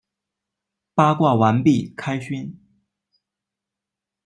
[0.95, 2.59] 八卦完毕，开勋！